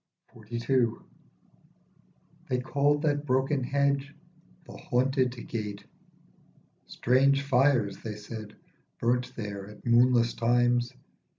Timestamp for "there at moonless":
9.35-10.33